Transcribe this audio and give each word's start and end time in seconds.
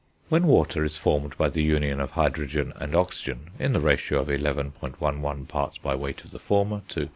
When 0.29 0.47
water 0.47 0.83
is 0.83 0.97
formed 0.97 1.37
by 1.37 1.49
the 1.49 1.61
union 1.61 1.99
of 1.99 2.09
hydrogen 2.13 2.73
and 2.77 2.95
oxygen, 2.95 3.51
in 3.59 3.73
the 3.73 3.79
ratio 3.79 4.19
of 4.21 4.29
11.11 4.29 5.47
parts 5.47 5.77
by 5.77 5.93
weight 5.93 6.23
of 6.23 6.31
the 6.31 6.39
former 6.39 6.81
to 6.89 7.01
88. 7.01 7.09